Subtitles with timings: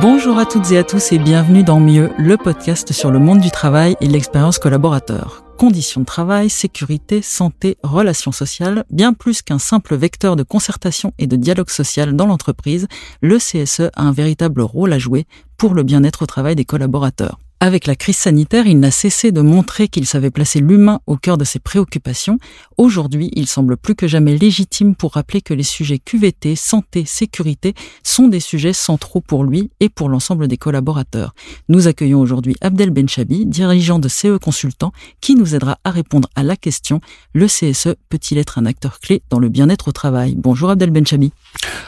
[0.00, 3.40] Bonjour à toutes et à tous et bienvenue dans Mieux, le podcast sur le monde
[3.40, 5.42] du travail et l'expérience collaborateur.
[5.58, 11.26] Conditions de travail, sécurité, santé, relations sociales, bien plus qu'un simple vecteur de concertation et
[11.26, 12.86] de dialogue social dans l'entreprise,
[13.22, 15.26] le CSE a un véritable rôle à jouer
[15.56, 17.40] pour le bien-être au travail des collaborateurs.
[17.60, 21.36] Avec la crise sanitaire, il n'a cessé de montrer qu'il savait placer l'humain au cœur
[21.36, 22.38] de ses préoccupations.
[22.76, 27.74] Aujourd'hui, il semble plus que jamais légitime pour rappeler que les sujets QVT, santé, sécurité
[28.04, 31.34] sont des sujets centraux pour lui et pour l'ensemble des collaborateurs.
[31.68, 36.44] Nous accueillons aujourd'hui Abdel Benchabi, dirigeant de CE Consultant, qui nous aidera à répondre à
[36.44, 37.00] la question
[37.32, 40.36] le CSE peut-il être un acteur clé dans le bien-être au travail?
[40.36, 41.32] Bonjour Abdel Benchabi.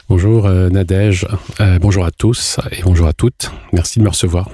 [0.08, 1.28] Bonjour euh, Nadège,
[1.60, 3.52] euh, bonjour à tous et bonjour à toutes.
[3.72, 4.48] Merci de me recevoir.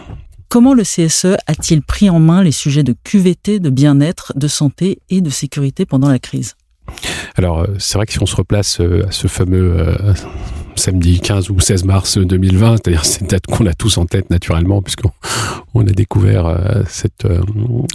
[0.49, 5.01] Comment le CSE a-t-il pris en main les sujets de QVT, de bien-être, de santé
[5.11, 6.55] et de sécurité pendant la crise?
[7.37, 9.77] Alors, euh, c'est vrai que si on se replace à ce fameux
[10.77, 14.83] samedi 15 ou 16 mars 2020, c'est-à-dire cette date qu'on a tous en tête naturellement,
[14.83, 15.11] puisqu'on
[15.77, 16.83] on a découvert euh,
[17.25, 17.41] euh,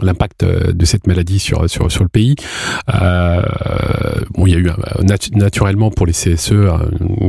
[0.01, 2.35] l'impact euh, de cette maladie sur le pays.
[2.87, 4.69] bon, il y a eu
[5.33, 6.53] naturellement pour les CSE,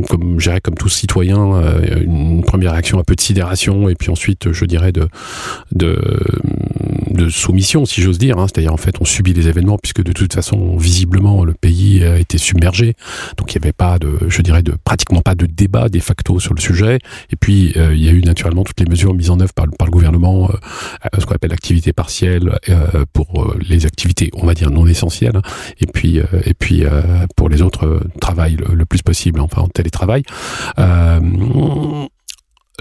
[0.08, 1.62] comme je dirais comme tous citoyens,
[2.00, 5.08] une première réaction un peu de sidération, et puis ensuite, je dirais de,
[7.10, 8.38] de soumission, si j'ose dire.
[8.38, 8.46] Hein.
[8.46, 12.18] c'est-à-dire en fait, on subit les événements puisque de toute façon, visiblement, le pays a
[12.18, 12.94] été submergé,
[13.36, 16.40] donc il n'y avait pas de, je dirais, de pratiquement pas de débat de facto
[16.40, 16.98] sur le sujet.
[17.30, 19.66] Et puis, euh, il y a eu naturellement toutes les mesures mises en œuvre par,
[19.66, 24.70] le gouvernement, euh, ce qu'on appelle l'activité partielle euh, pour les activités, on va dire
[24.70, 25.40] non essentielles,
[25.80, 26.84] et puis et puis
[27.36, 30.22] pour les autres, travail le, le, plus possible, enfin en télétravail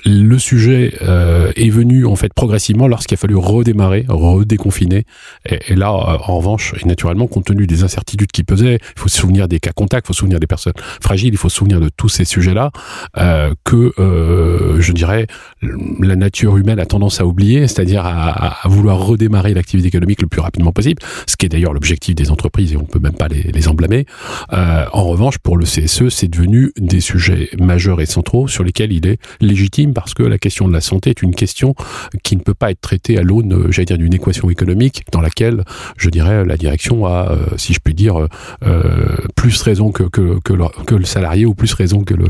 [0.05, 5.05] le sujet euh, est venu en fait progressivement lorsqu'il a fallu redémarrer, redéconfiner.
[5.45, 9.09] Et, là, euh, en revanche, et naturellement, compte tenu des incertitudes qui pesaient, il faut
[9.09, 11.57] se souvenir des cas contacts, il faut se souvenir des personnes fragiles, il faut se
[11.57, 12.71] souvenir de tous ces sujets-là
[13.17, 15.27] euh, que, euh, je dirais,
[15.99, 20.41] la nature humaine a tendance à oublier, c'est-à-dire à, vouloir redémarrer l'activité économique le plus
[20.41, 23.43] rapidement possible, ce qui est d'ailleurs l'objectif des entreprises et on peut même pas les,
[23.43, 24.05] les emblâmer.
[24.53, 28.91] Euh, en revanche, pour le CSE, c'est devenu des sujets majeurs et centraux sur lesquels
[28.91, 31.75] il est légitime parce que la question de la santé est une question
[32.23, 35.21] qui ne peut pas être traitée à l'aune, euh, j'allais dire, d'une équation économique dans
[35.21, 35.63] laquelle,
[35.97, 38.27] je dirais, la direction a, euh, si je puis dire,
[38.63, 42.27] euh, plus raison que, que, le salarié ou plus raison que le,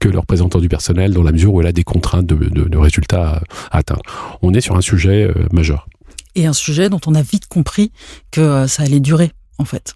[0.00, 2.78] que le représentant du personnel dans la mesure où elle a des contraintes de, de,
[2.78, 4.02] résultats à atteindre.
[4.42, 5.86] On est sur un sujet majeur.
[6.34, 7.92] Et un sujet dont on a vite compris
[8.30, 9.94] que ça allait durer, en fait.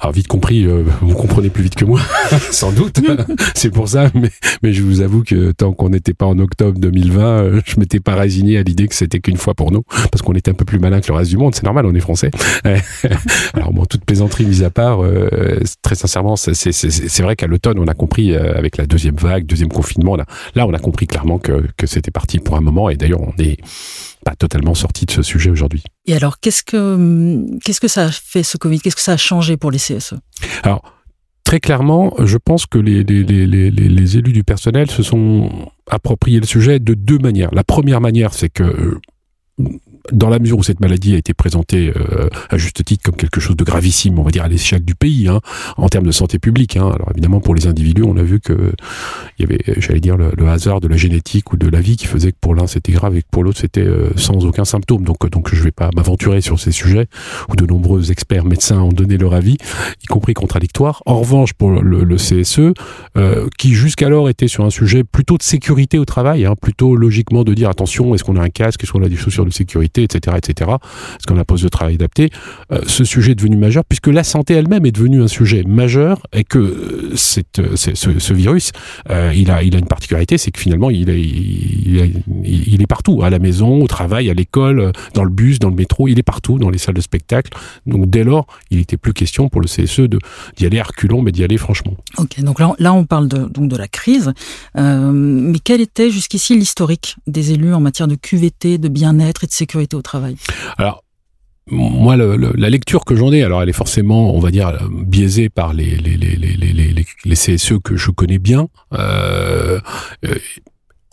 [0.00, 2.00] Alors vite compris, euh, vous comprenez plus vite que moi,
[2.50, 3.00] sans doute.
[3.54, 4.30] c'est pour ça, mais,
[4.62, 8.00] mais je vous avoue que tant qu'on n'était pas en octobre 2020, euh, je m'étais
[8.00, 10.64] pas résigné à l'idée que c'était qu'une fois pour nous, parce qu'on était un peu
[10.64, 11.54] plus malin que le reste du monde.
[11.54, 12.30] C'est normal, on est français.
[13.54, 17.86] Alors bon, toute plaisanterie mise à part, euh, très sincèrement, c'est vrai qu'à l'automne, on
[17.86, 21.64] a compris avec la deuxième vague, deuxième confinement, là, là, on a compris clairement que,
[21.76, 23.58] que c'était parti pour un moment, et d'ailleurs, on est
[24.24, 25.82] pas totalement sorti de ce sujet aujourd'hui.
[26.06, 28.80] Et alors, qu'est-ce que qu'est-ce que ça a fait ce Covid?
[28.80, 30.14] Qu'est-ce que ça a changé pour les CSE
[30.62, 30.82] Alors,
[31.44, 35.50] très clairement, je pense que les, les, les, les, élus du personnel se sont
[35.88, 37.50] appropriés le sujet de deux manières.
[37.52, 38.98] La première manière, c'est que
[40.12, 43.40] dans la mesure où cette maladie a été présentée euh, à juste titre comme quelque
[43.40, 45.40] chose de gravissime, on va dire à l'échelle du pays, hein,
[45.76, 46.76] en termes de santé publique.
[46.76, 46.90] Hein.
[46.94, 48.72] Alors évidemment, pour les individus, on a vu que
[49.38, 52.06] il y avait, j'allais dire, le, hasard de la génétique ou de la vie qui
[52.06, 55.04] faisait que pour l'un c'était grave et que pour l'autre c'était euh, sans aucun symptôme.
[55.04, 57.06] Donc, donc je vais pas m'aventurer sur ces sujets
[57.48, 59.56] où de nombreux experts médecins ont donné leur avis,
[60.02, 61.02] y compris contradictoire.
[61.06, 62.74] En revanche, pour le, le CSE,
[63.16, 67.42] euh, qui jusqu'alors était sur un sujet plutôt de sécurité au travail, hein, plutôt logiquement
[67.42, 69.93] de dire attention, est-ce qu'on a un casque, est-ce qu'on a des chaussures de sécurité
[70.02, 70.70] etc., etc.,
[71.20, 72.30] ce qu'on a poste de travail adapté,
[72.72, 76.20] euh, ce sujet est devenu majeur puisque la santé elle-même est devenue un sujet majeur
[76.32, 77.14] et que euh,
[77.58, 78.72] euh, ce, virus,
[79.08, 83.82] il, a, il a une particularité, c'est que finalement, il est, partout, à la maison,
[83.82, 86.78] au travail, à l'école, dans le bus, dans le métro, il est partout, dans les
[86.78, 87.52] salles de spectacle.
[87.86, 90.02] Donc dès lors, il n'était plus question pour le CSE
[90.56, 91.94] d'y aller à reculons, mais d'y aller franchement.
[92.18, 94.32] Ok, donc là, là on parle de, donc de la crise,
[94.74, 99.52] mais quel était jusqu'ici l'historique des élus en matière de QVT, de bien-être et de
[99.52, 99.83] sécurité?
[100.78, 101.04] Alors,
[101.66, 105.72] moi, la lecture que j'en ai, alors elle est forcément, on va dire, biaisée par
[105.72, 105.96] les
[107.32, 108.68] CSE que je connais bien.
[108.92, 109.80] Euh,
[110.26, 110.34] euh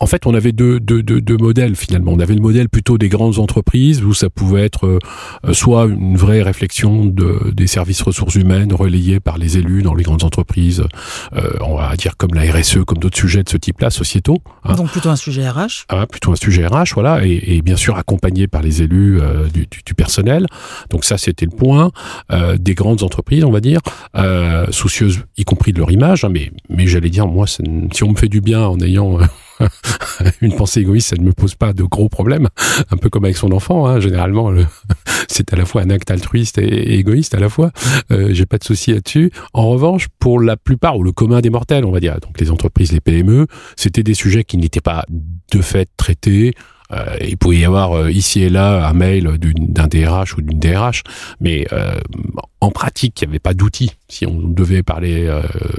[0.02, 2.10] en fait, on avait deux, deux, deux, deux, modèles finalement.
[2.10, 6.16] On avait le modèle plutôt des grandes entreprises où ça pouvait être euh, soit une
[6.16, 10.82] vraie réflexion de, des services ressources humaines relayés par les élus dans les grandes entreprises,
[11.36, 14.42] euh, on va dire comme la RSE, comme d'autres sujets de ce type-là, sociétaux.
[14.64, 14.74] Hein.
[14.74, 15.84] Donc plutôt un sujet RH.
[15.88, 19.46] Ah, plutôt un sujet RH, voilà, et, et bien sûr accompagné par les élus euh,
[19.54, 20.46] du, du, du, personnel.
[20.90, 21.92] Donc ça, c'était le point
[22.32, 23.80] euh, des grandes entreprises, on va dire,
[24.70, 26.24] soucieuses, y compris de leur image.
[26.24, 29.18] Hein, mais mais j'allais dire, moi, si on me fait du bien en ayant
[30.40, 32.48] une pensée égoïste, ça ne me pose pas de gros problèmes.
[32.90, 34.00] Un peu comme avec son enfant, hein.
[34.00, 34.52] généralement,
[35.28, 37.70] c'est à la fois un acte altruiste et, égoïste à la fois.
[38.10, 39.32] Euh, J'ai pas de souci là-dessus.
[39.52, 42.50] En revanche, pour la plupart ou le commun des mortels, on va dire, donc les
[42.50, 46.54] entreprises, les PME, c'était des sujets qui n'étaient pas de fait traités
[46.92, 50.58] euh, il pouvait y avoir euh, ici et là un mail d'un DRH ou d'une
[50.58, 51.04] DRH,
[51.40, 51.66] mais
[52.60, 55.26] en pratique, il n'y avait pas d'outils, si on devait parler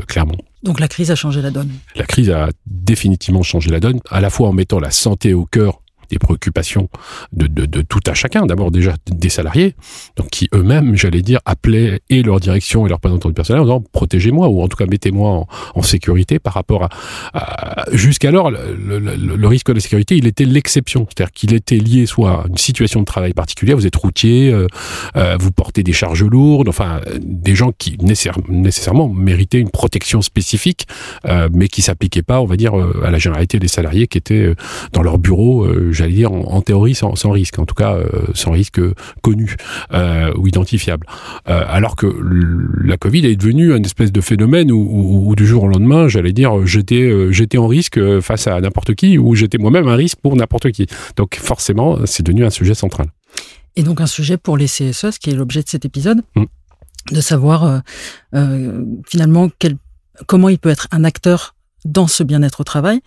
[0.08, 0.38] clairement.
[0.64, 1.72] Donc la crise a changé la donne.
[1.96, 5.46] La crise a définitivement changé la donne, à la fois en mettant la santé au
[5.46, 5.83] cœur
[6.14, 6.90] des préoccupations
[7.34, 8.46] de, de, tout à chacun.
[8.46, 9.76] D'abord déjà des salariés,
[10.16, 13.66] donc qui eux-mêmes, j'allais dire, appelaient et leur direction et leur représentant du personnel en
[13.66, 15.46] disant protégez-moi ou en tout cas mettez-moi
[15.76, 16.88] en, sécurité par rapport
[17.34, 22.44] à, jusqu'alors le, risque de la sécurité, il était l'exception, c'est-à-dire qu'il était lié soit
[22.44, 24.68] à une situation de travail particulière, vous êtes routier, euh,
[25.18, 30.88] euh, vous portez des charges lourdes, enfin des gens qui nécessairement méritaient une protection spécifique,
[31.26, 32.74] euh, mais qui s'appliquaient pas, on va dire,
[33.04, 34.54] à la généralité des salariés qui étaient
[34.94, 35.68] dans leur bureau
[36.04, 38.82] j'allais dire en, théorie sans, sans, risque, en tout cas euh, sans risque
[39.22, 39.56] connu
[39.94, 41.08] euh, ou identifiable.
[41.48, 42.08] Euh, alors que
[42.84, 46.34] la Covid est devenue une espèce de phénomène où, où, du jour au lendemain, j'allais
[46.34, 50.36] dire, j'étais j'étais en risque face à n'importe qui ou j'étais moi-même un risque pour
[50.36, 50.88] n'importe qui.
[51.16, 53.08] Donc forcément, c'est devenu un sujet central.
[53.76, 56.44] Et donc un sujet pour les CSE, ce qui est l'objet de cet épisode, mm.
[57.12, 57.82] de savoir
[58.36, 59.78] euh, finalement quel,
[60.28, 61.56] comment il peut être un acteur
[61.86, 63.02] dans ce bien-être au travail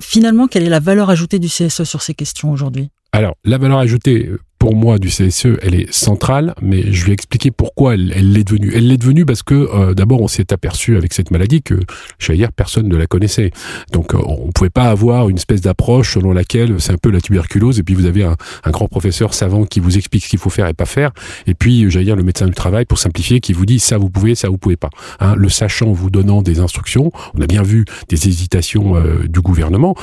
[0.00, 2.90] finalement, quelle est la valeur ajoutée du CSE sur ces questions aujourd'hui?
[3.12, 4.28] Alors, la valeur ajoutée,
[4.64, 8.72] pour moi du CSE, elle est centrale, mais je vais expliquer pourquoi elle l'est devenue.
[8.74, 11.78] Elle l'est devenue parce que euh, d'abord on s'est aperçu avec cette maladie que,
[12.18, 13.50] j'allais dire, personne ne la connaissait.
[13.92, 17.20] Donc euh, on pouvait pas avoir une espèce d'approche selon laquelle c'est un peu la
[17.20, 18.36] tuberculose et puis vous avez un,
[18.68, 21.10] grand professeur savant qui vous explique ce qu'il faut faire et pas faire,
[21.46, 24.08] et puis j'allais dire le médecin du travail pour simplifier qui vous dit ça vous
[24.08, 24.88] pouvez, ça vous pouvez pas.
[25.20, 29.42] Hein, le sachant vous donnant des instructions, on a bien vu des hésitations euh, du
[29.42, 29.94] gouvernement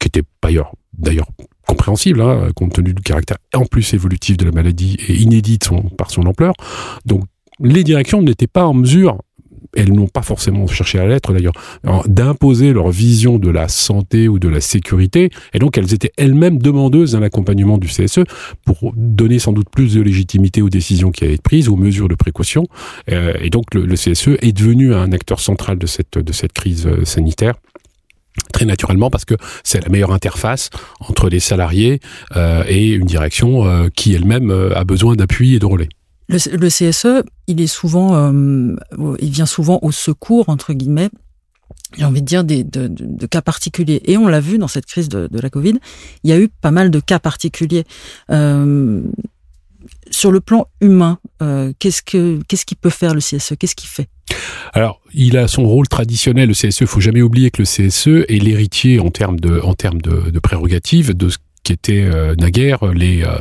[0.00, 0.24] qui étaient
[0.98, 1.28] d'ailleurs
[1.70, 6.10] compréhensible, hein, compte tenu du caractère en plus évolutif de la maladie et inédite par
[6.10, 6.54] son ampleur.
[7.06, 7.24] Donc
[7.60, 9.18] les directions n'étaient pas en mesure
[9.76, 11.52] elles n'ont pas forcément cherché à l'être d'ailleurs,
[12.06, 16.58] d'imposer leur vision de la santé ou de la sécurité, et donc elles étaient elles-mêmes
[16.58, 18.24] demandeuses d'un accompagnement du CSE
[18.64, 22.08] pour donner sans doute plus de légitimité aux décisions qui allaient être prises, aux mesures
[22.08, 22.66] de précaution,
[23.10, 26.52] euh, et donc le, le, CSE est devenu un acteur central de cette, de cette
[26.52, 27.54] crise euh, sanitaire
[28.50, 30.70] très naturellement parce que c'est la meilleure interface
[31.00, 32.00] entre les salariés
[32.36, 35.88] euh, et une direction euh, qui elle-même euh, a besoin d'appui et de relais.
[36.28, 41.10] Le, CSE, euh, il vient souvent au secours entre guillemets.
[41.96, 44.00] J'ai envie de dire des, de, cas particuliers.
[44.04, 45.74] Et on l'a vu dans cette crise de, la Covid,
[46.22, 47.84] il y a eu pas mal de cas particuliers.
[50.10, 53.88] Sur le plan humain, euh, qu'est-ce que qu'est-ce qu'il peut faire le CSE Qu'est-ce qu'il
[53.88, 54.08] fait?
[54.72, 56.80] Alors, il a son rôle traditionnel, le CSE.
[56.80, 59.60] Il faut jamais oublier que le CSE est l'héritier en termes de,
[60.30, 61.28] de, prérogatives de
[61.62, 63.36] qui étaient euh, naguère les euh,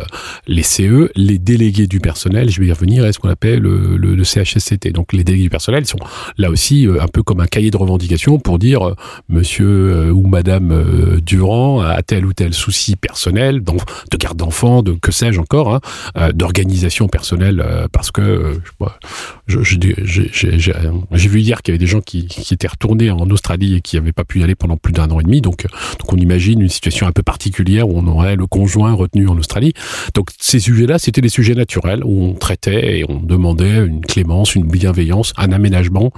[0.48, 2.50] les CE, les délégués du personnel.
[2.50, 3.06] Je vais y revenir.
[3.06, 4.92] Est ce qu'on appelle le, le, CHSCT.
[4.92, 6.00] Donc les délégués du personnel sont
[6.38, 8.95] là aussi euh, un peu comme un cahier de revendication pour dire euh,
[9.30, 15.12] Monsieur ou Madame Durand a tel ou tel souci personnel, de garde d'enfants, de que
[15.12, 15.75] sais-je encore,
[16.16, 18.59] hein, d'organisation personnelle, parce que
[19.47, 23.81] j'ai vu hier qu'il y avait des gens qui, qui étaient retournés en Australie et
[23.81, 25.42] qui n'avaient pas pu y aller pendant plus d'un an et demi.
[25.42, 25.66] Donc
[25.99, 29.73] donc on imagine une situation un peu particulière où on le conjoint retenu en Australie.
[30.13, 34.56] Donc ces sujets-là, c'était des sujets naturels où on traitait et on demandait une clémence,
[34.56, 36.11] une bienveillance, un aménagement.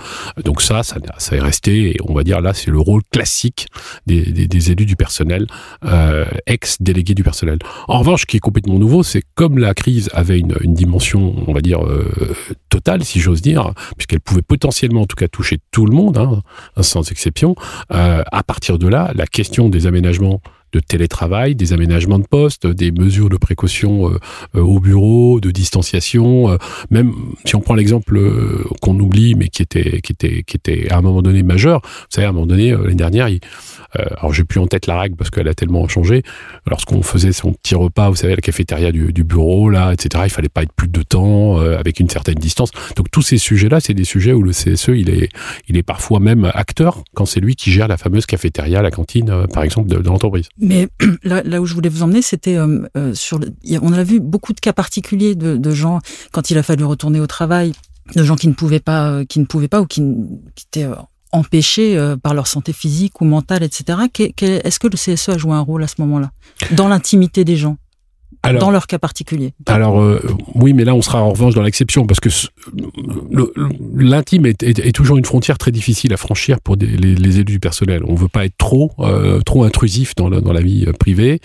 [0.44, 0.98] Donc ça, ça,
[1.36, 1.92] est resté.
[1.92, 3.68] Et on va dire là, c'est le rôle classique
[4.08, 5.48] des, élus du personnel,
[5.86, 7.60] euh, ex-délégués du personnel.
[7.88, 11.54] En revanche, ce qui est complètement nouveau, c'est comme la crise avait une, dimension, on
[11.54, 12.36] va dire euh,
[12.70, 16.42] totale, si j'ose dire, puisqu'elle pouvait potentiellement, en tout cas, toucher tout le monde, hein,
[16.82, 17.56] sans exception.
[17.92, 20.42] Euh, à partir de là, la question des aménagements
[20.74, 24.20] de télétravail, des aménagements de poste, des mesures de précaution euh,
[24.56, 26.52] euh, au bureau, de distanciation.
[26.52, 26.58] Euh,
[26.90, 27.14] même
[27.46, 28.20] si on prend l'exemple
[28.82, 31.82] qu'on oublie, mais qui était, qui était, qui était à un moment donné majeur.
[31.84, 33.28] Vous savez, à un moment donné, l'année dernière,
[33.94, 36.24] alors j'ai plus en tête la règle parce qu'elle a tellement changé.
[36.68, 40.24] Lorsqu'on faisait son petit repas, vous savez, à la cafétéria du, bureau, là, etc.
[40.26, 42.72] Il fallait pas être plus de temps, avec une certaine distance.
[42.96, 45.30] Donc tous ces sujets-là, c'est des sujets où le CSE, il est,
[45.68, 49.48] il est parfois même acteur quand c'est lui qui gère la fameuse cafétéria, la cantine,
[49.54, 50.48] par exemple, de l'entreprise.
[50.62, 50.88] Mais
[51.24, 53.40] là, où je voulais vous emmener, c'était euh, euh, sur.
[53.40, 53.52] Le,
[53.82, 56.00] on a vu beaucoup de cas particuliers de, gens
[56.32, 57.74] quand il a fallu retourner au travail,
[58.16, 60.02] de gens qui ne pouvaient pas, euh, qui ne pouvaient pas ou qui,
[60.58, 60.88] étaient
[61.32, 64.00] empêchés par leur santé physique ou mentale, etc.
[64.18, 66.32] Est-ce que le CSE a joué un rôle à ce moment-là?
[66.72, 67.78] Dans l'intimité des gens?
[68.60, 69.54] Dans leur cas particulier.
[69.68, 70.22] Alors euh,
[70.56, 72.30] oui, mais là on sera en revanche dans l'exception parce que
[73.96, 78.04] l'intime est, toujours une frontière très difficile à franchir pour les, élus du personnel.
[78.08, 81.40] On veut pas être trop euh, trop intrusif dans la, dans la vie privée,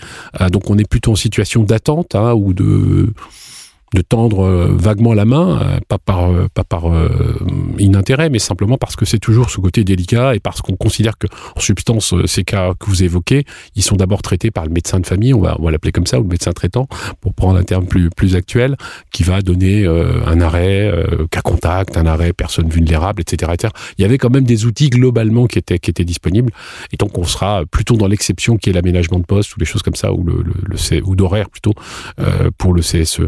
[0.51, 3.13] donc on est plutôt en situation d'attente hein, ou de
[3.95, 6.85] de tendre euh, vaguement la main, euh, pas par, euh, pas par
[7.79, 11.27] inintérêt, mais simplement parce que c'est toujours ce côté délicat et parce qu'on considère que,
[11.55, 15.07] en substance, ces cas que vous évoquez, ils sont d'abord traités par le médecin de
[15.07, 16.89] famille, on va, va l'appeler comme ça, ou le médecin traitant,
[17.21, 18.77] pour prendre un terme plus, plus actuel,
[19.13, 20.93] qui va donner un arrêt
[21.31, 23.73] cas contact, un arrêt personne vulnérable, etc., etc.
[23.99, 26.53] Il y avait quand même des outils globalement qui étaient, qui étaient disponibles,
[26.93, 29.83] et donc on sera plutôt dans l'exception qui est l'aménagement de poste ou des choses
[29.83, 31.75] comme ça, ou le, le ou d'horaire plutôt,
[32.59, 33.21] pour le CSE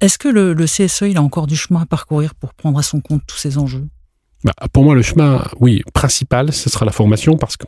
[0.00, 3.00] est-ce que le, CSE, il a encore du chemin à parcourir pour prendre à son
[3.00, 3.86] compte tous ces enjeux?
[4.44, 7.66] Bah, Pour moi, le chemin, oui, principal, ce sera la formation, parce que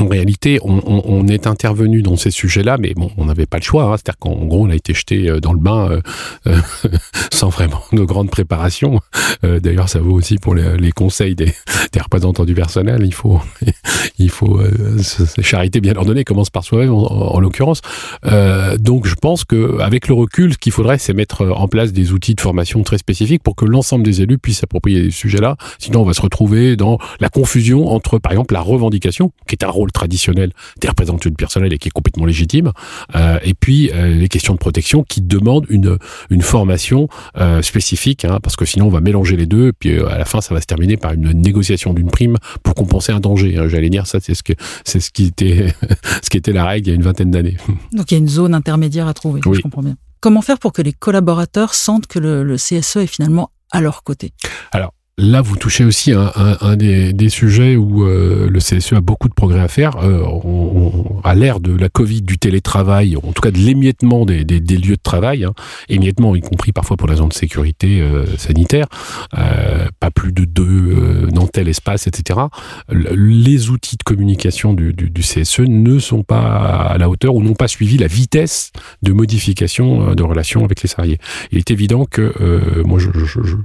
[0.00, 3.84] en réalité, on, est intervenu dans ces sujets-là, mais bon, on n'avait pas le choix.
[3.84, 3.96] Hein.
[3.96, 6.00] C'est-à-dire qu'en gros, on a été jeté euh, dans le bain euh,
[6.46, 6.58] euh,
[7.32, 9.00] sans vraiment de grande préparation.
[9.42, 11.52] D'ailleurs, ça vaut aussi pour les, conseils des,
[12.00, 13.02] représentants du personnel.
[13.04, 13.40] Il faut,
[14.18, 14.60] il faut
[15.40, 17.80] charité bien ordonnée commence par soi-même, en, l'occurrence.
[18.78, 22.12] donc, je pense que avec le recul, ce qu'il faudrait, c'est mettre en place des
[22.12, 25.56] outils de formation très spécifiques pour que l'ensemble des élus puissent s'approprier des sujets-là.
[25.78, 29.64] Sinon, on va se retrouver dans la confusion entre, par exemple, la revendication, qui est
[29.64, 32.72] un rôle traditionnel des représentants du personnel et qui est complètement légitime,
[33.14, 35.98] euh, et puis euh, les questions de protection qui demandent une,
[36.30, 39.98] une formation euh, spécifique, hein, parce que sinon on va mélanger les deux, et puis
[39.98, 43.20] à la fin ça va se terminer par une négociation d'une prime pour compenser un
[43.20, 43.56] danger.
[43.58, 43.68] Hein.
[43.68, 44.52] J'allais dire ça, c'est ce que
[44.84, 45.72] c'est ce qui était
[46.22, 47.56] ce qui était la règle il y a une vingtaine d'années.
[47.92, 49.40] Donc il y a une zone intermédiaire à trouver.
[49.44, 49.96] Je comprends bien.
[50.20, 54.02] Comment faire pour que les collaborateurs sentent que le, le CSE est finalement à leur
[54.02, 54.32] côté?
[54.72, 58.92] Alors, Là, vous touchez aussi un, un, un des, des, sujets où euh, le CSE
[58.92, 59.96] a beaucoup de progrès à faire.
[59.96, 64.44] Euh, on, à l'ère de la Covid, du télétravail, en tout cas de l'émiettement des,
[64.44, 65.54] des, des, lieux de travail, hein,
[65.88, 68.86] émiettement y compris parfois pour la zone de sécurité euh, sanitaire,
[69.36, 72.38] euh, pas plus de deux dans tel espace, etc.
[72.88, 76.42] Les outils de communication du, du, du, CSE ne sont pas
[76.90, 78.70] à la hauteur ou n'ont pas suivi la vitesse
[79.02, 81.18] de modification de relations avec les salariés.
[81.50, 82.32] Il est évident que
[82.84, 83.56] moi, je, je, je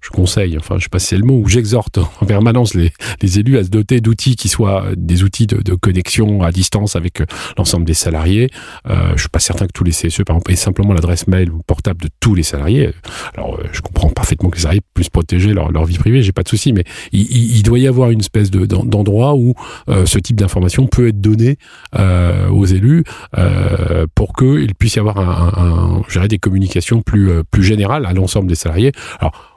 [0.00, 2.92] je conseille, enfin je sais pas si c'est le mot, ou j'exhorte en permanence les,
[3.38, 7.26] élus à se doter d'outils qui soient des outils de, connexion à distance avec euh,
[7.56, 8.50] l'ensemble des salariés.
[8.88, 11.50] Euh, je suis pas certain que tous les CSE, par exemple, aient simplement l'adresse mail
[11.50, 12.90] ou portable de tous les salariés.
[13.36, 16.42] Alors euh, je comprends parfaitement que les salariés puissent protéger leur, vie privée, j'ai pas
[16.42, 19.54] de souci, mais il, il, doit y avoir une espèce de, d'endroit où
[19.88, 21.56] euh, ce type d'information peut être donné
[21.98, 23.04] euh, aux élus
[23.38, 28.12] euh, pour qu'il puisse y avoir un, un, un des communications plus, plus générales à
[28.12, 28.92] l'ensemble des salariés.
[29.18, 29.49] Alors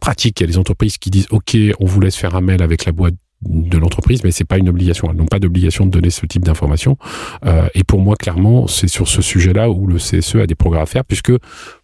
[0.00, 0.40] pratique.
[0.40, 2.84] Il y a des entreprises qui disent OK, on vous laisse faire un mail avec
[2.84, 3.14] la boîte
[3.46, 5.08] de l'entreprise, mais c'est pas une obligation.
[5.10, 6.96] Elles n'ont pas d'obligation de donner ce type d'information.
[7.44, 10.80] Euh, et pour moi, clairement, c'est sur ce sujet-là où le CSE a des progrès
[10.80, 11.32] à faire, puisque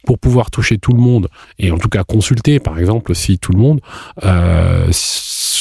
[0.06, 3.52] pour pouvoir toucher tout le monde et en tout cas consulter, par exemple, aussi tout
[3.52, 3.80] le monde,
[4.24, 4.88] euh,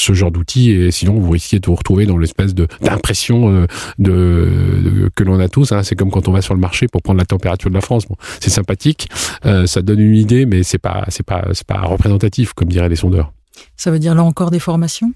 [0.00, 3.66] ce genre d'outils et sinon vous risquez de vous retrouver dans l'espèce de d'impression euh,
[3.98, 5.72] de, que l'on a tous.
[5.72, 5.82] Hein.
[5.82, 8.06] C'est comme quand on va sur le marché pour prendre la température de la France.
[8.06, 9.08] Bon, c'est sympathique,
[9.44, 12.88] euh, ça donne une idée, mais c'est pas c'est pas c'est pas représentatif comme diraient
[12.88, 13.32] les sondeurs.
[13.80, 15.14] Ça veut dire là encore des formations?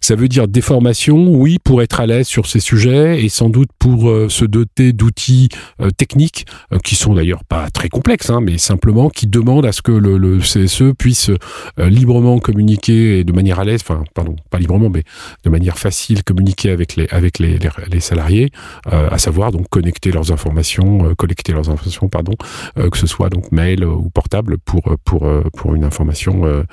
[0.00, 3.48] Ça veut dire des formations, oui, pour être à l'aise sur ces sujets et sans
[3.48, 8.28] doute pour euh, se doter d'outils euh, techniques euh, qui sont d'ailleurs pas très complexes,
[8.30, 11.30] hein, mais simplement qui demandent à ce que le, CSE puisse
[11.78, 15.04] librement communiquer et de manière à l'aise, enfin, pardon, pas librement, mais
[15.44, 18.50] de manière facile communiquer avec les avec les, les salariés,
[18.86, 22.32] à savoir donc connecter leurs informations, collecter leurs informations, pardon,
[22.76, 26.64] que ce soit donc mail ou portable pour pour pour une information,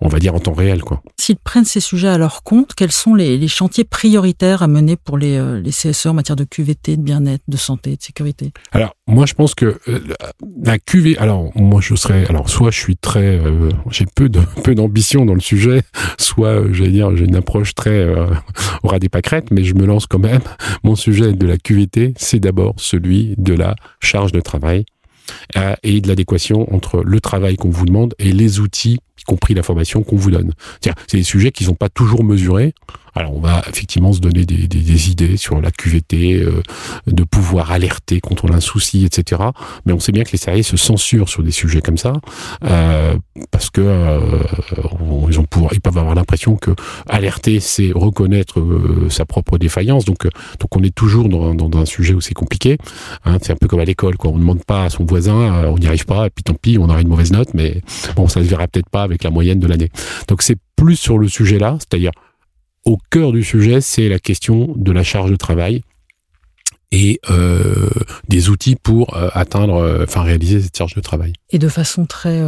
[0.00, 0.77] on va dire en temps réel.
[1.18, 5.18] S'ils prennent ces sujets à leur compte, quels sont les, chantiers prioritaires à mener pour
[5.18, 8.52] les, euh, les CSE en matière de QVT, de bien-être, de santé, de sécurité?
[8.72, 10.00] Alors, moi, je pense que euh,
[10.62, 14.40] la QV, alors moi, je serais, alors soit je suis très, euh, j'ai peu de
[14.64, 15.82] peu d'ambition dans le sujet,
[16.18, 18.06] soit j'allais dire j'ai une approche très
[18.82, 20.42] au ras des pâquerettes, mais je me lance quand même.
[20.84, 24.84] Mon sujet de la QVT, c'est d'abord celui de la charge de travail
[25.82, 30.02] et de l'adéquation entre le travail qu'on vous demande et les outils compris la formation
[30.02, 30.52] qu'on vous donne.
[30.80, 32.74] C'est des sujets qui ne sont pas toujours mesurés.
[33.18, 36.62] Alors on va effectivement se donner des, idées sur la QVT, euh,
[37.08, 39.42] de pouvoir alerter quand on etc.
[39.86, 42.12] Mais on sait bien que les salariés se censurent sur des sujets comme ça
[42.64, 43.16] euh,
[43.50, 44.20] parce que euh,
[45.82, 46.70] peuvent avoir l'impression que
[47.08, 48.62] alerter c'est reconnaître
[49.08, 50.04] sa propre défaillance.
[50.04, 50.24] Donc
[50.60, 52.78] donc on est toujours dans, un sujet où c'est compliqué.
[53.24, 54.14] Hein, c'est un peu comme à l'école.
[54.24, 56.78] On ne demande pas à son voisin, on n'y arrive pas, et puis tant pis,
[56.78, 57.80] on aura une mauvaise note, mais
[58.16, 59.90] bon, ça se verra peut-être pas avec la moyenne de l'année.
[60.28, 62.12] Donc c'est plus sur le sujet-là, c'est-à-dire
[62.84, 65.82] au cœur du sujet, c'est la question de la charge de travail
[66.90, 67.90] et euh,
[68.28, 71.34] des outils pour euh, atteindre, euh, enfin réaliser cette charge de travail.
[71.50, 72.40] Et de façon très,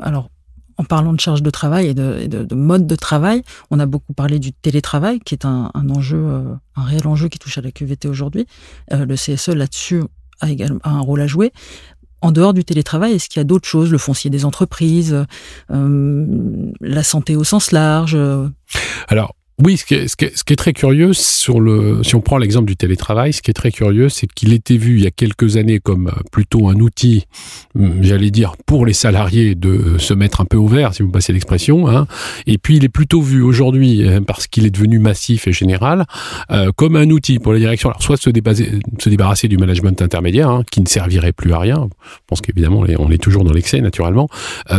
[0.00, 0.30] alors
[0.78, 4.12] en parlant de charge de travail et de, de, mode de travail, on a beaucoup
[4.12, 6.24] parlé du télétravail, qui est un, enjeu,
[6.76, 8.46] un réel enjeu qui touche à la QVT aujourd'hui.
[8.90, 10.02] le CSE là-dessus
[10.40, 11.52] a également un rôle à jouer.
[12.20, 15.24] En dehors du télétravail, est-ce qu'il y a d'autres choses, le foncier des entreprises,
[15.68, 18.18] la santé au sens large
[19.08, 22.04] Alors, oui, ce qui, est, ce, qui est, ce qui est, très curieux sur le,
[22.04, 24.98] si on prend l'exemple du télétravail, ce qui est très curieux, c'est qu'il était vu
[24.98, 27.24] il y a quelques années comme euh, plutôt un outil,
[27.74, 31.10] hum, j'allais dire, pour les salariés de se mettre un peu au vert, si vous
[31.10, 31.88] passez l'expression.
[31.88, 32.06] Hein.
[32.46, 36.04] Et puis il est plutôt vu aujourd'hui, euh, parce qu'il est devenu massif et général,
[36.52, 37.88] euh, comme un outil pour la direction.
[37.88, 41.88] Alors soit se, se débarrasser du management intermédiaire, hein, qui ne servirait plus à rien.
[42.04, 44.28] Je pense qu'évidemment on est toujours dans l'excès naturellement.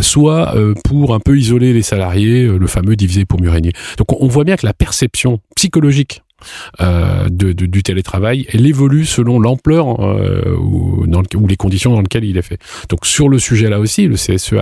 [0.01, 0.55] Soit
[0.85, 3.73] pour un peu isoler les salariés, le fameux diviser pour mieux régner.
[3.97, 6.21] Donc on voit bien que la perception psychologique
[6.81, 11.05] euh, de, du télétravail, elle évolue selon l'ampleur euh, ou,
[11.47, 12.59] les conditions dans lesquelles il est fait.
[12.89, 14.53] Donc sur le sujet là aussi, le CSE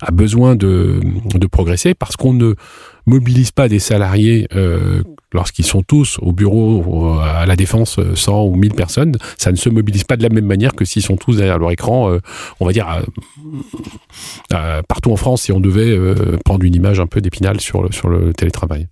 [0.00, 1.00] a besoin de,
[1.34, 2.54] de progresser parce qu'on ne
[3.06, 5.02] mobilise pas des salariés euh,
[5.32, 9.68] lorsqu'ils sont tous au bureau à la défense 100 ou 1000 personnes, ça ne se
[9.68, 12.18] mobilise pas de la même manière que s'ils sont tous derrière leur écran,
[12.60, 12.86] on va dire
[14.88, 15.96] partout en France si on devait
[16.44, 18.88] prendre une image un peu d'épinal sur le, sur le télétravail.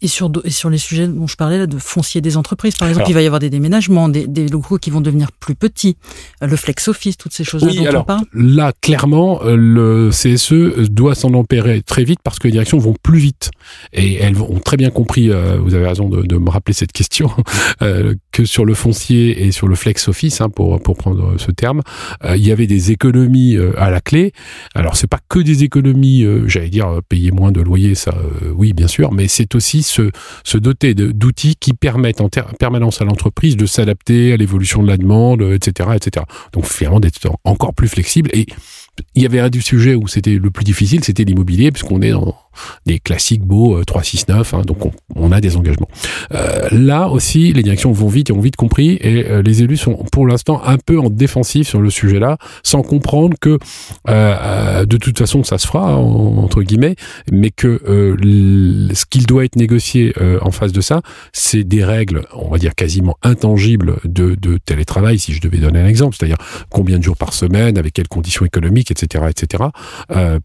[0.00, 2.88] Et sur, et sur les sujets dont je parlais là, de foncier des entreprises, par
[2.88, 5.96] exemple, il va y avoir des déménagements, des, des, locaux qui vont devenir plus petits,
[6.40, 8.24] le flex office, toutes ces choses-là oui, dont alors, on parle.
[8.32, 12.94] Là, clairement, euh, le CSE doit s'en empérer très vite parce que les directions vont
[13.02, 13.50] plus vite.
[13.92, 16.92] Et elles ont très bien compris, euh, vous avez raison de, de, me rappeler cette
[16.92, 17.30] question,
[17.82, 18.14] euh,
[18.44, 21.82] sur le foncier et sur le flex office, hein, pour, pour prendre ce terme,
[22.24, 24.32] euh, il y avait des économies euh, à la clé.
[24.74, 28.14] Alors, c'est pas que des économies, j'allais dire, payer moins de loyer, ça,
[28.54, 30.10] oui, bien sûr, mais c'est aussi se,
[30.44, 32.28] se doter d'outils qui permettent en
[32.58, 36.26] permanence à l'entreprise de s'adapter à l'évolution de la demande, etc., etc.
[36.52, 38.30] Donc finalement d'être encore plus flexible.
[38.32, 38.46] Et
[39.14, 42.10] il y avait un du sujet où c'était le plus difficile, c'était l'immobilier, puisqu'on est
[42.10, 42.36] dans
[42.86, 44.78] des classiques beaux 369, euh, hein, donc
[45.14, 45.88] on, a des engagements.
[46.32, 49.76] Euh, là aussi, les directions vont vite et ont vite compris, et euh, les élus
[49.76, 53.58] sont pour l'instant un peu en défensif sur le sujet-là, sans comprendre que
[54.06, 56.96] de toute façon ça se fera entre guillemets,
[57.32, 62.48] mais que ce qu'il doit être négocié en face de ça, c'est des règles, on
[62.48, 66.38] va dire quasiment intangibles de, de télétravail, si je devais donner un exemple, c'est-à-dire
[66.70, 69.64] combien de jours par semaine, avec quelles conditions économiques, etc., etc.,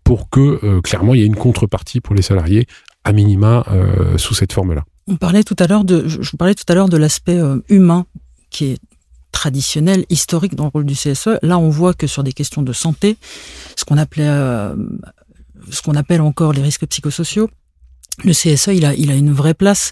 [0.04, 2.68] pour que clairement il y ait une contrepartie pour les salariés,
[3.04, 4.84] à minima euh, sous cette forme-là.
[5.08, 7.60] On parlait tout à l'heure de, je vous parlais tout à l'heure de l'aspect euh,
[7.70, 8.06] humain
[8.50, 8.78] qui est
[9.32, 11.40] traditionnel, historique dans le rôle du CSE.
[11.42, 13.18] Là, on voit que sur des questions de santé,
[13.76, 14.76] ce qu'on appelait, euh,
[15.70, 17.50] ce qu'on appelle encore les risques psychosociaux,
[18.24, 19.92] le CSE, il a, il a une vraie place.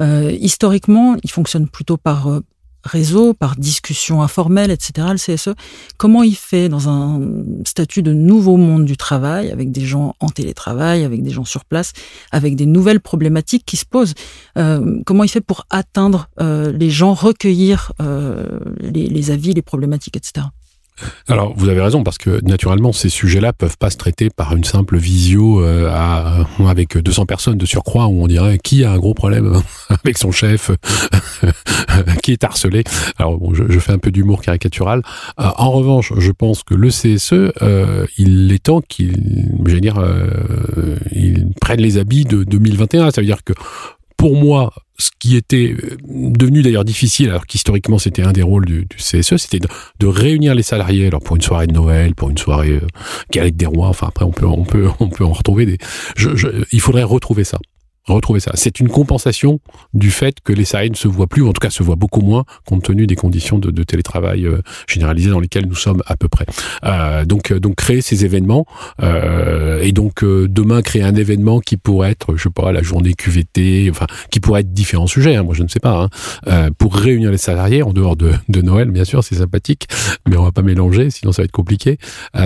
[0.00, 2.42] Historiquement, il fonctionne plutôt par
[2.84, 5.54] réseau, par discussion informelle, etc., le CSE,
[5.96, 7.20] comment il fait dans un
[7.66, 11.64] statut de nouveau monde du travail, avec des gens en télétravail, avec des gens sur
[11.64, 11.92] place,
[12.30, 14.14] avec des nouvelles problématiques qui se posent,
[14.58, 19.62] euh, comment il fait pour atteindre euh, les gens, recueillir euh, les, les avis, les
[19.62, 20.46] problématiques, etc.
[21.28, 24.64] Alors, vous avez raison, parce que naturellement, ces sujets-là peuvent pas se traiter par une
[24.64, 28.98] simple visio euh, à, avec 200 personnes de surcroît, où on dirait qui a un
[28.98, 30.70] gros problème avec son chef,
[32.22, 32.84] qui est harcelé.
[33.18, 35.02] Alors, bon, je, je fais un peu d'humour caricatural.
[35.40, 39.98] Euh, en revanche, je pense que le CSE, euh, il est temps qu'il, j'allais dire,
[39.98, 43.10] euh, il prenne les habits de 2021.
[43.10, 43.52] Ça veut dire que
[44.16, 48.64] pour moi, ce qui était euh, devenu d'ailleurs difficile, alors qu'historiquement c'était un des rôles
[48.64, 52.38] du, CSE, c'était de, réunir les salariés, alors pour une soirée de Noël, pour une
[52.38, 52.80] soirée
[53.34, 55.78] euh, des rois, enfin après on peut on peut on peut en retrouver des.
[56.72, 57.58] Il faudrait retrouver ça
[58.08, 58.52] retrouver ça.
[58.54, 59.60] C'est une compensation
[59.94, 61.96] du fait que les salariés ne se voient plus, ou en tout cas se voient
[61.96, 66.16] beaucoup moins, compte tenu des conditions de, télétravail euh, généralisées dans lesquelles nous sommes à
[66.16, 66.46] peu près.
[66.84, 68.66] Euh, donc, euh, donc créer ces événements
[69.02, 72.82] euh, et donc euh, demain créer un événement qui pourrait être, je sais pas, la
[72.82, 75.36] journée QVT, enfin qui pourrait être différents sujets.
[75.36, 76.02] Hein, moi, je ne sais pas.
[76.02, 76.08] Hein,
[76.48, 79.88] euh, pour réunir les salariés en dehors de, de Noël, bien sûr, c'est sympathique,
[80.28, 81.98] mais on va pas mélanger, sinon ça va être compliqué.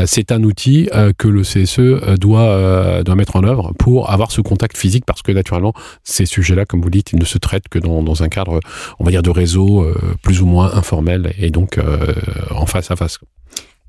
[0.07, 0.89] c'est un outil
[1.19, 5.33] que le CSE doit doit mettre en œuvre pour avoir ce contact physique parce que
[5.47, 8.59] naturellement, ces sujets-là, comme vous dites, ils ne se traitent que dans, dans un cadre,
[8.99, 12.15] on va dire, de réseau euh, plus ou moins informel et donc euh,
[12.51, 13.21] en face à face.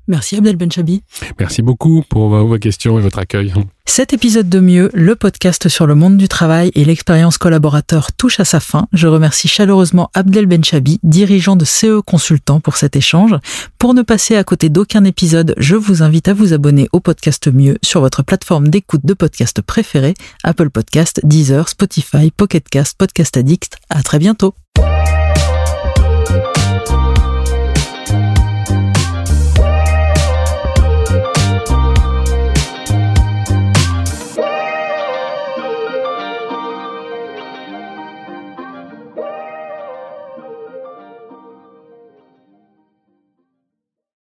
[0.08, 1.02] Merci Abdel Benchabi.
[1.38, 3.52] Merci beaucoup pour vos questions et votre accueil.
[3.84, 8.38] Cet épisode de Mieux, le podcast sur le monde du travail et l'expérience collaborateur touche
[8.38, 8.86] à sa fin.
[8.92, 13.34] Je remercie chaleureusement Abdel Benchabi, dirigeant de CE Consultant pour cet échange.
[13.78, 17.48] Pour ne passer à côté d'aucun épisode, je vous invite à vous abonner au podcast
[17.52, 23.36] Mieux sur votre plateforme d'écoute de podcast préférée, Apple Podcast, Deezer, Spotify, Pocket Cast, Podcast
[23.36, 23.78] Addict.
[23.90, 24.54] À très bientôt.